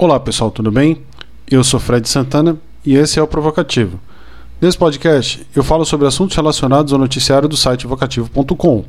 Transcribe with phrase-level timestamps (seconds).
[0.00, 0.98] Olá pessoal, tudo bem?
[1.50, 2.56] Eu sou Fred Santana
[2.86, 3.98] e esse é o Provocativo.
[4.60, 8.84] Nesse podcast eu falo sobre assuntos relacionados ao noticiário do site vocativo.com.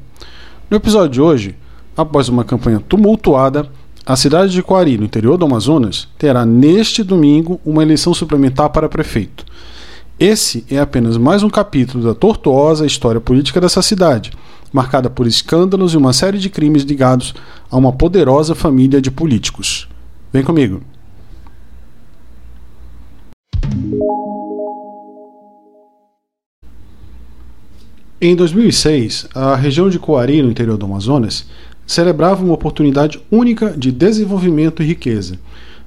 [0.69, 1.55] No episódio de hoje,
[1.97, 3.67] após uma campanha tumultuada,
[4.05, 8.87] a cidade de Coari, no interior do Amazonas, terá neste domingo uma eleição suplementar para
[8.87, 9.43] prefeito.
[10.19, 14.31] Esse é apenas mais um capítulo da tortuosa história política dessa cidade,
[14.71, 17.33] marcada por escândalos e uma série de crimes ligados
[17.71, 19.89] a uma poderosa família de políticos.
[20.31, 20.83] Vem comigo.
[28.21, 31.45] Em 2006, a região de Coari, no interior do Amazonas,
[31.87, 35.39] celebrava uma oportunidade única de desenvolvimento e riqueza.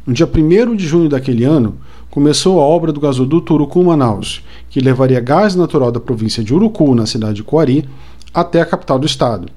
[0.07, 1.77] No dia 1 de junho daquele ano,
[2.11, 7.07] começou a obra do gasoduto Urucu-Manaus, que levaria gás natural da província de Urucu, na
[7.07, 7.89] cidade de Coari,
[8.33, 9.49] até a capital do estado.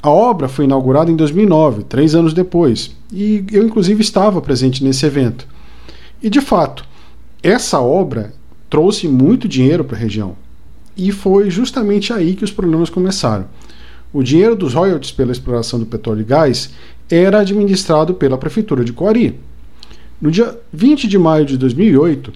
[0.00, 5.04] A obra foi inaugurada em 2009, três anos depois, e eu, inclusive, estava presente nesse
[5.04, 5.46] evento.
[6.22, 6.84] E, de fato,
[7.42, 8.32] essa obra
[8.70, 10.36] trouxe muito dinheiro para a região.
[10.96, 13.46] E foi justamente aí que os problemas começaram.
[14.12, 16.70] O dinheiro dos royalties pela exploração do petróleo e gás
[17.10, 19.40] era administrado pela prefeitura de Coari.
[20.20, 22.32] No dia 20 de maio de 2008,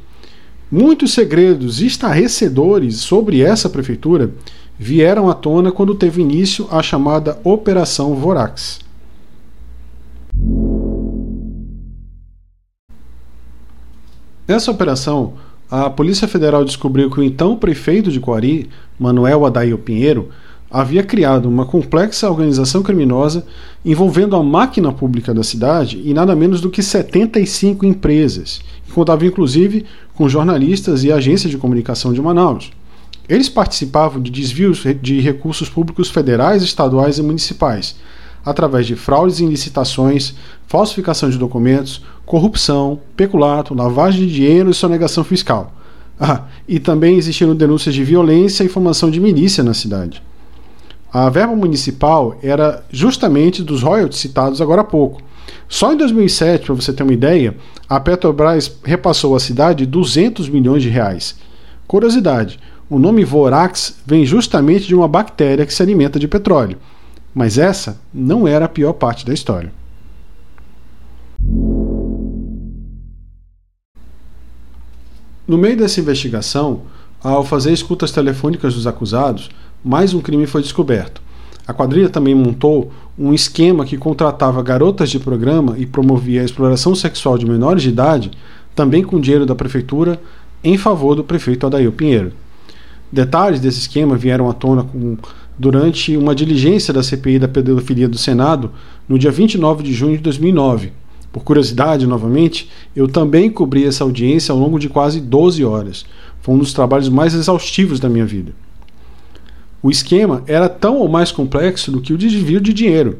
[0.70, 4.32] muitos segredos estarrecedores sobre essa prefeitura
[4.78, 8.80] vieram à tona quando teve início a chamada Operação Vorax.
[14.46, 15.34] Nessa operação,
[15.68, 20.28] a Polícia Federal descobriu que o então prefeito de Coari, Manuel Adair Pinheiro,
[20.70, 23.44] havia criado uma complexa organização criminosa
[23.84, 29.26] envolvendo a máquina pública da cidade e nada menos do que 75 empresas, que contava
[29.26, 32.70] inclusive com jornalistas e agências de comunicação de Manaus.
[33.28, 37.96] Eles participavam de desvios de recursos públicos federais, estaduais e municipais,
[38.44, 40.34] através de fraudes em licitações,
[40.68, 45.72] falsificação de documentos, corrupção, peculato, lavagem de dinheiro e sonegação fiscal.
[46.18, 50.22] Ah, e também existiram denúncias de violência e formação de milícia na cidade.
[51.12, 55.22] A verba municipal era justamente dos royalties citados agora há pouco.
[55.68, 57.56] Só em 2007, para você ter uma ideia,
[57.88, 61.36] a Petrobras repassou à cidade 200 milhões de reais.
[61.86, 62.58] Curiosidade:
[62.90, 66.78] o nome Vorax vem justamente de uma bactéria que se alimenta de petróleo.
[67.34, 69.72] Mas essa não era a pior parte da história.
[75.46, 76.82] No meio dessa investigação,
[77.22, 79.48] ao fazer escutas telefônicas dos acusados,
[79.84, 81.22] mais um crime foi descoberto.
[81.64, 86.96] A quadrilha também montou um esquema que contratava garotas de programa e promovia a exploração
[86.96, 88.32] sexual de menores de idade,
[88.74, 90.20] também com dinheiro da prefeitura,
[90.64, 92.32] em favor do prefeito Adair Pinheiro.
[93.12, 95.16] Detalhes desse esquema vieram à tona com,
[95.56, 98.72] durante uma diligência da CPI da pedofilia do Senado
[99.08, 101.05] no dia 29 de junho de 2009
[101.36, 106.06] por curiosidade, novamente, eu também cobri essa audiência ao longo de quase 12 horas.
[106.40, 108.54] Foi um dos trabalhos mais exaustivos da minha vida.
[109.82, 113.18] O esquema era tão ou mais complexo do que o desvio de dinheiro.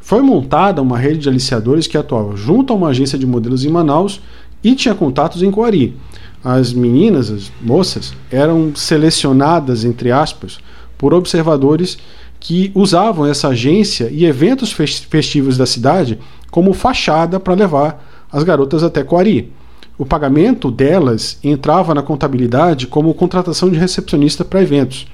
[0.00, 3.68] Foi montada uma rede de aliciadores que atuava junto a uma agência de modelos em
[3.68, 4.22] Manaus
[4.64, 5.94] e tinha contatos em Coari.
[6.42, 10.58] As meninas, as moças, eram selecionadas, entre aspas,
[10.96, 11.98] por observadores
[12.40, 16.18] que usavam essa agência e eventos festivos da cidade
[16.50, 19.52] como fachada para levar as garotas até Coari.
[19.96, 25.06] O pagamento delas entrava na contabilidade como contratação de recepcionista para eventos.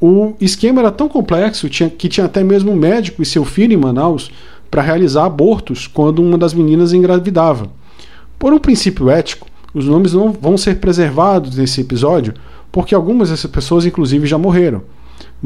[0.00, 3.78] O esquema era tão complexo que tinha até mesmo um médico e seu filho em
[3.78, 4.30] Manaus
[4.70, 7.68] para realizar abortos quando uma das meninas engravidava.
[8.38, 12.34] Por um princípio ético, os nomes não vão ser preservados nesse episódio,
[12.70, 14.82] porque algumas dessas pessoas, inclusive, já morreram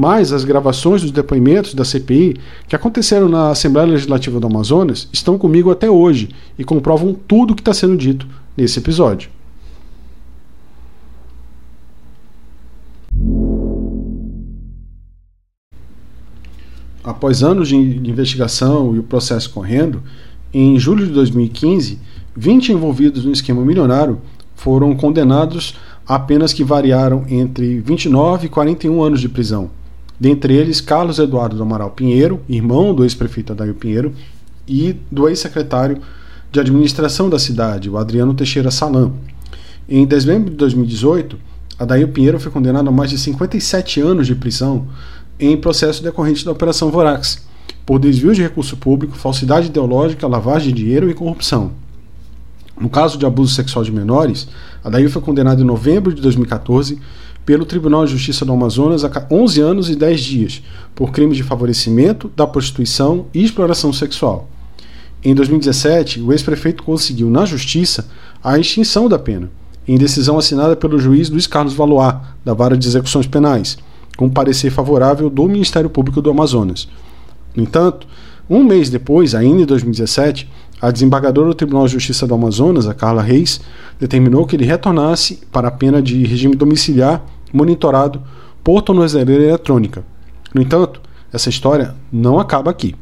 [0.01, 2.37] mas as gravações dos depoimentos da CPI
[2.69, 7.57] que aconteceram na Assembleia Legislativa do Amazonas estão comigo até hoje e comprovam tudo o
[7.57, 8.25] que está sendo dito
[8.57, 9.29] nesse episódio.
[17.03, 20.01] Após anos de investigação e o processo correndo,
[20.55, 21.99] em julho de 2015,
[22.37, 24.21] 20 envolvidos no esquema milionário
[24.55, 25.75] foram condenados
[26.07, 29.77] a penas que variaram entre 29 e 41 anos de prisão
[30.19, 34.13] dentre eles Carlos Eduardo do Amaral Pinheiro, irmão do ex-prefeito Adair Pinheiro,
[34.67, 36.01] e do ex-secretário
[36.51, 39.15] de administração da cidade, o Adriano Teixeira Salam.
[39.89, 41.39] Em dezembro de 2018,
[41.79, 44.89] Adair Pinheiro foi condenado a mais de 57 anos de prisão
[45.39, 47.47] em processo decorrente da Operação Vorax,
[47.87, 51.73] por desvio de recurso público, falsidade ideológica, lavagem de dinheiro e corrupção.
[52.79, 54.49] No caso de abuso sexual de menores,
[54.85, 56.99] Adair foi condenado em novembro de 2014
[57.49, 60.63] pelo Tribunal de Justiça do Amazonas há 11 anos e 10 dias,
[60.95, 64.51] por crimes de favorecimento da prostituição e exploração sexual.
[65.25, 68.07] Em 2017, o ex-prefeito conseguiu, na justiça,
[68.45, 69.51] a extinção da pena,
[69.89, 73.79] em decisão assinada pelo juiz Luiz Carlos Valois, da Vara de Execuções Penais,
[74.15, 76.87] com parecer favorável do Ministério Público do Amazonas.
[77.57, 78.07] No entanto,
[78.51, 80.47] um mês depois, ainda em 2017,
[80.83, 83.59] a desembargadora do Tribunal de Justiça do Amazonas, a Carla Reis,
[83.99, 88.23] determinou que ele retornasse para a pena de regime domiciliar monitorado
[88.63, 90.05] por tornozeleira eletrônica.
[90.55, 91.01] No entanto,
[91.33, 92.95] essa história não acaba aqui.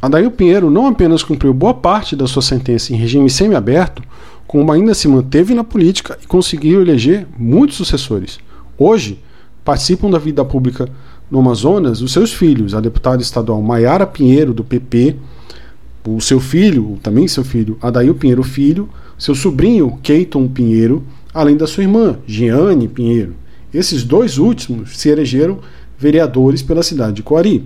[0.00, 4.02] Adail Pinheiro não apenas cumpriu boa parte da sua sentença em regime semiaberto,
[4.48, 8.40] como ainda se manteve na política e conseguiu eleger muitos sucessores.
[8.76, 9.20] Hoje,
[9.64, 10.88] participam da vida pública
[11.30, 15.16] no Amazonas os seus filhos, a deputada estadual Maiara Pinheiro, do PP,
[16.06, 18.88] o seu filho, também seu filho, Adail Pinheiro Filho,
[19.18, 23.34] seu sobrinho, Keiton Pinheiro, além da sua irmã, Giane Pinheiro.
[23.72, 25.60] Esses dois últimos se elegeram
[25.98, 27.64] vereadores pela cidade de Coari.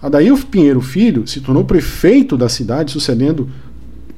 [0.00, 3.48] Adail Pinheiro Filho se tornou prefeito da cidade, sucedendo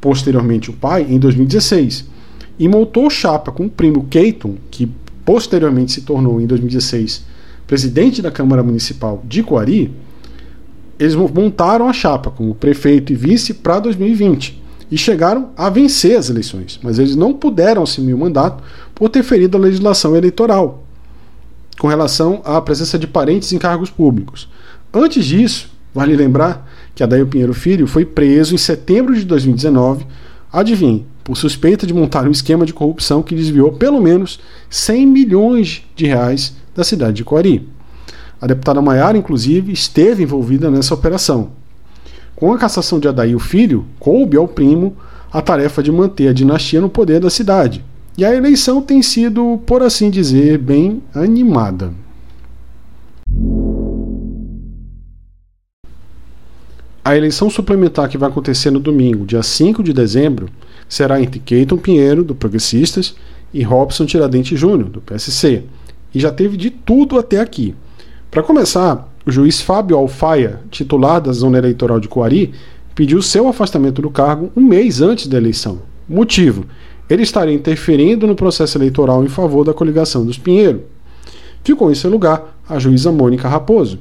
[0.00, 2.04] posteriormente o pai, em 2016,
[2.58, 4.88] e montou chapa com o primo Keiton, que
[5.24, 7.24] posteriormente se tornou, em 2016,
[7.66, 9.90] presidente da Câmara Municipal de Coari,
[10.98, 16.30] eles montaram a chapa como prefeito e vice para 2020 e chegaram a vencer as
[16.30, 18.62] eleições, mas eles não puderam assumir o mandato
[18.94, 20.84] por ter ferido a legislação eleitoral
[21.78, 24.48] com relação à presença de parentes em cargos públicos.
[24.92, 30.06] Antes disso, vale lembrar que Adair Pinheiro Filho foi preso em setembro de 2019,
[30.52, 34.38] adivinhe, por suspeita de montar um esquema de corrupção que desviou pelo menos
[34.70, 37.68] 100 milhões de reais da cidade de Coari.
[38.44, 41.52] A deputada Maiara, inclusive, esteve envolvida nessa operação.
[42.36, 44.94] Com a cassação de Adair Filho, coube ao primo
[45.32, 47.82] a tarefa de manter a dinastia no poder da cidade.
[48.18, 51.90] E a eleição tem sido, por assim dizer, bem animada.
[57.02, 60.50] A eleição suplementar que vai acontecer no domingo, dia 5 de dezembro,
[60.86, 63.14] será entre Keiton Pinheiro, do Progressistas,
[63.54, 65.62] e Robson Tiradentes Júnior, do PSC.
[66.14, 67.74] E já teve de tudo até aqui.
[68.34, 72.52] Para começar, o juiz Fábio Alfaia, titular da Zona Eleitoral de Coari,
[72.92, 75.78] pediu seu afastamento do cargo um mês antes da eleição.
[76.08, 76.64] Motivo:
[77.08, 80.82] ele estaria interferindo no processo eleitoral em favor da coligação dos Pinheiro.
[81.62, 84.00] Ficou em seu lugar a juíza Mônica Raposo.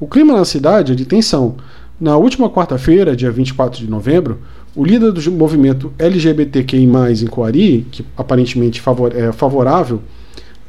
[0.00, 1.56] O clima na cidade é de tensão.
[2.00, 4.38] Na última quarta-feira, dia 24 de novembro,
[4.74, 6.88] o líder do movimento LGBTQI,
[7.22, 8.82] em Coari, que aparentemente
[9.14, 10.00] é favorável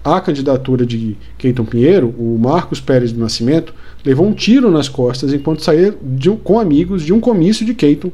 [0.04, 5.34] a candidatura de Keiton Pinheiro, o Marcos Pérez do Nascimento, levou um tiro nas costas
[5.34, 5.96] enquanto saía
[6.44, 8.12] com amigos de um comício de Keiton,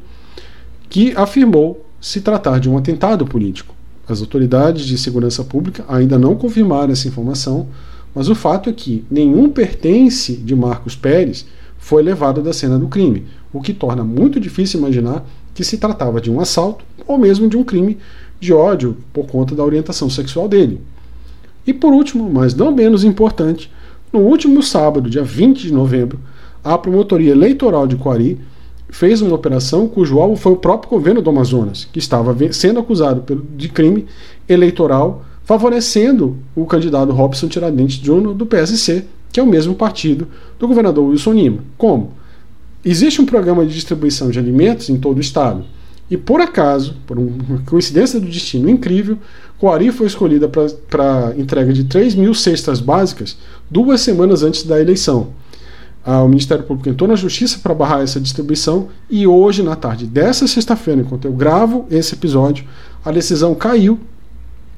[0.88, 3.74] que afirmou se tratar de um atentado político.
[4.08, 7.68] As autoridades de segurança pública ainda não confirmaram essa informação,
[8.14, 11.46] mas o fato é que nenhum pertence de Marcos Pérez
[11.78, 15.24] foi levado da cena do crime, o que torna muito difícil imaginar
[15.54, 17.98] que se tratava de um assalto ou mesmo de um crime
[18.40, 20.80] de ódio por conta da orientação sexual dele.
[21.68, 23.70] E por último, mas não menos importante,
[24.10, 26.18] no último sábado, dia 20 de novembro,
[26.64, 28.40] a Promotoria Eleitoral de Coari
[28.88, 33.44] fez uma operação cujo alvo foi o próprio governo do Amazonas, que estava sendo acusado
[33.54, 34.06] de crime
[34.48, 40.26] eleitoral, favorecendo o candidato Robson Tiradentes Júnior do PSC, que é o mesmo partido
[40.58, 41.58] do governador Wilson Lima.
[41.76, 42.14] Como?
[42.82, 45.66] Existe um programa de distribuição de alimentos em todo o estado.
[46.10, 49.18] E por acaso, por uma coincidência do destino incrível,
[49.58, 53.36] Coari foi escolhida para entrega de 3 mil cestas básicas
[53.70, 55.28] duas semanas antes da eleição.
[56.04, 60.06] Ah, o Ministério Público entrou na Justiça para barrar essa distribuição e hoje, na tarde
[60.06, 62.64] dessa sexta-feira, enquanto eu gravo esse episódio,
[63.04, 63.98] a decisão caiu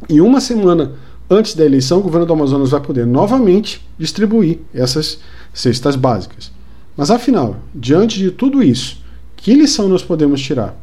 [0.09, 0.93] e uma semana
[1.29, 5.21] antes da eleição, o governo do Amazonas vai poder novamente distribuir essas
[5.55, 6.51] cestas básicas.
[6.97, 8.99] Mas afinal, diante de tudo isso,
[9.37, 10.75] que lição nós podemos tirar?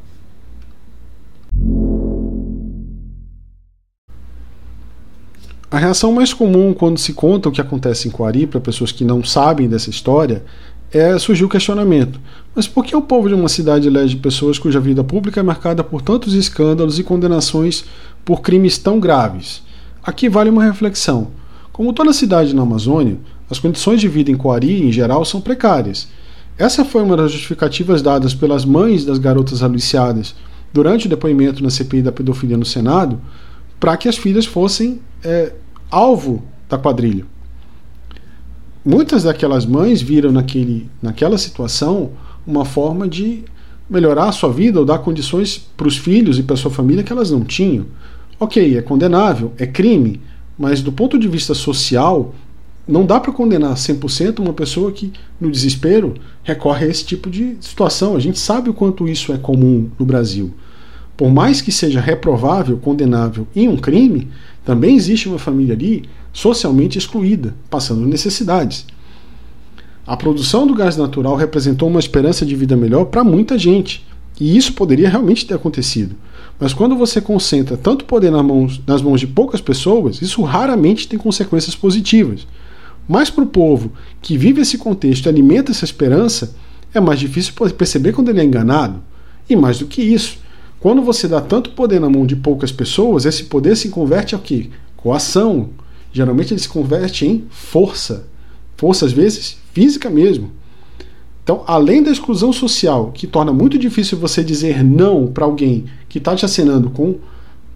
[5.77, 9.05] A reação mais comum quando se conta o que acontece em Coari para pessoas que
[9.05, 10.43] não sabem dessa história
[10.91, 12.19] é surgir o questionamento:
[12.55, 15.83] mas por que o povo de uma cidade elege pessoas cuja vida pública é marcada
[15.83, 17.85] por tantos escândalos e condenações
[18.25, 19.61] por crimes tão graves?
[20.01, 21.27] Aqui vale uma reflexão.
[21.71, 26.07] Como toda cidade na Amazônia, as condições de vida em Coari, em geral, são precárias.
[26.57, 30.33] Essa foi uma das justificativas dadas pelas mães das garotas aliciadas
[30.73, 33.21] durante o depoimento na CPI da pedofilia no Senado,
[33.79, 35.53] para que as filhas fossem é,
[35.89, 37.25] alvo da quadrilha.
[38.83, 42.11] Muitas daquelas mães viram naquele, naquela situação
[42.45, 43.43] uma forma de
[43.89, 47.11] melhorar a sua vida ou dar condições para os filhos e para sua família que
[47.11, 47.85] elas não tinham.
[48.39, 50.21] Ok, é condenável, é crime,
[50.57, 52.33] mas do ponto de vista social,
[52.87, 56.13] não dá para condenar 100% uma pessoa que, no desespero,
[56.43, 58.15] recorre a esse tipo de situação.
[58.15, 60.53] A gente sabe o quanto isso é comum no Brasil.
[61.17, 64.29] Por mais que seja reprovável, condenável em um crime,
[64.67, 68.85] também existe uma família ali socialmente excluída, passando necessidades.
[70.05, 74.05] A produção do gás natural representou uma esperança de vida melhor para muita gente,
[74.37, 76.17] e isso poderia realmente ter acontecido.
[76.59, 81.07] Mas quando você concentra tanto poder nas mãos, nas mãos de poucas pessoas, isso raramente
[81.07, 82.45] tem consequências positivas.
[83.07, 86.53] Mas para o povo que vive esse contexto e alimenta essa esperança,
[86.93, 89.01] é mais difícil perceber quando ele é enganado.
[89.49, 90.39] E mais do que isso,
[90.79, 94.41] quando você dá tanto poder na mão de poucas pessoas, esse poder se converte ao
[94.41, 94.69] quê?
[94.95, 95.69] Coação.
[96.11, 98.27] Geralmente ele se converte em força.
[98.75, 100.51] Força, às vezes, física mesmo.
[101.43, 106.17] Então, além da exclusão social, que torna muito difícil você dizer não para alguém que
[106.17, 107.15] está te assinando com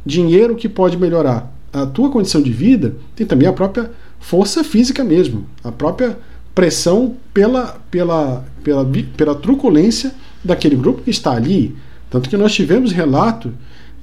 [0.05, 5.03] dinheiro que pode melhorar a tua condição de vida, tem também a própria força física
[5.03, 6.19] mesmo, a própria
[6.53, 11.75] pressão pela, pela, pela, pela truculência daquele grupo que está ali.
[12.11, 13.51] Tanto que nós tivemos relato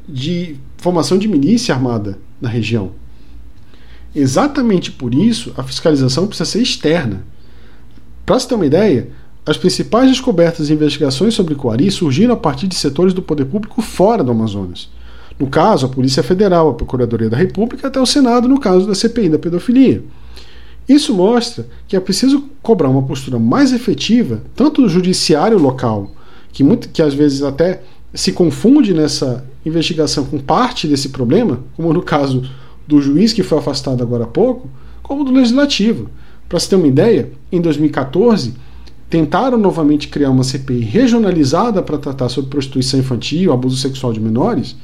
[0.09, 2.93] de formação de milícia armada na região.
[4.17, 7.23] Exatamente por isso, a fiscalização precisa ser externa.
[8.25, 9.11] Para se ter uma ideia,
[9.45, 13.83] as principais descobertas e investigações sobre Coari surgiram a partir de setores do poder público
[13.83, 14.89] fora do Amazonas.
[15.39, 18.95] No caso, a Polícia Federal, a Procuradoria da República até o Senado, no caso da
[18.95, 20.03] CPI da pedofilia.
[20.89, 26.11] Isso mostra que é preciso cobrar uma postura mais efetiva, tanto do judiciário local,
[26.51, 27.83] que, muito, que às vezes até
[28.15, 32.49] se confunde nessa investigação com parte desse problema, como no caso
[32.87, 34.69] do juiz que foi afastado agora há pouco,
[35.03, 36.09] como do legislativo.
[36.49, 38.55] Para se ter uma ideia, em 2014
[39.11, 44.77] tentaram novamente criar uma CPI regionalizada para tratar sobre prostituição infantil, abuso sexual de menores,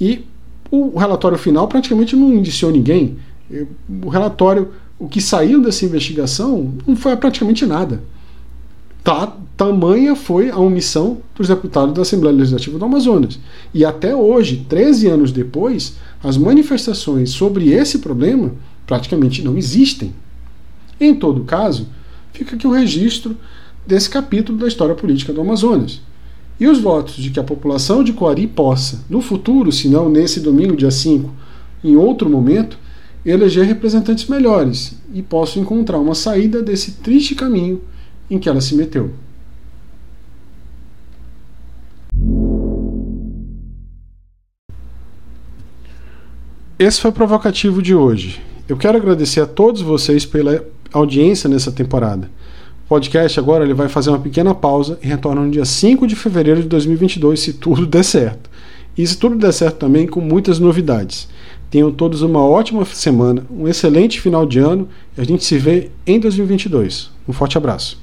[0.00, 0.24] e
[0.70, 3.18] o relatório final praticamente não indiciou ninguém.
[4.02, 8.02] O relatório, o que saiu dessa investigação, não foi praticamente nada.
[9.02, 13.38] Tá, tamanha foi a omissão dos deputados da Assembleia Legislativa do Amazonas.
[13.72, 18.52] E até hoje, 13 anos depois, as manifestações sobre esse problema
[18.86, 20.12] praticamente não existem.
[21.00, 21.88] Em todo caso,
[22.32, 23.36] fica aqui o registro
[23.86, 26.00] desse capítulo da história política do Amazonas.
[26.58, 30.40] E os votos de que a população de Coari possa, no futuro, se não nesse
[30.40, 31.30] domingo, dia 5,
[31.82, 32.78] em outro momento,
[33.24, 37.80] eleger representantes melhores e possa encontrar uma saída desse triste caminho
[38.30, 39.10] em que ela se meteu.
[46.78, 48.40] Esse foi o provocativo de hoje.
[48.68, 52.30] Eu quero agradecer a todos vocês pela audiência nessa temporada
[52.90, 56.60] podcast agora ele vai fazer uma pequena pausa e retorna no dia 5 de fevereiro
[56.60, 58.50] de 2022, se tudo der certo.
[58.98, 61.28] E se tudo der certo também, com muitas novidades.
[61.70, 65.92] Tenham todos uma ótima semana, um excelente final de ano e a gente se vê
[66.04, 67.12] em 2022.
[67.28, 67.99] Um forte abraço.